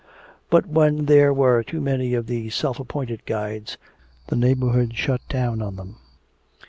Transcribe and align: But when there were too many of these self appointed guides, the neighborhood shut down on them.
But 0.49 0.65
when 0.65 1.05
there 1.05 1.31
were 1.31 1.61
too 1.61 1.79
many 1.79 2.15
of 2.15 2.25
these 2.25 2.55
self 2.55 2.79
appointed 2.79 3.23
guides, 3.27 3.77
the 4.29 4.35
neighborhood 4.35 4.95
shut 4.97 5.21
down 5.29 5.61
on 5.61 5.75
them. 5.75 5.97